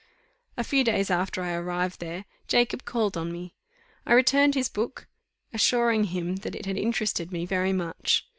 A 0.57 0.63
few 0.63 0.83
days 0.83 1.11
after 1.11 1.43
I 1.43 1.53
arrived 1.53 1.99
there, 1.99 2.25
Jacob 2.47 2.85
called 2.85 3.15
on 3.15 3.31
me: 3.31 3.53
I 4.03 4.13
returned 4.13 4.55
his 4.55 4.67
book, 4.67 5.05
assuring 5.53 6.05
him 6.05 6.37
that 6.37 6.55
it 6.55 6.65
had 6.65 6.75
interested 6.75 7.31
me 7.31 7.45
very 7.45 7.71
much. 7.71 8.27